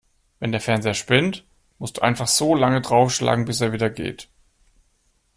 [0.39, 1.45] Wenn der Fernseher spinnt,
[1.77, 4.29] musst du einfach so lange draufschlagen, bis er wieder geht.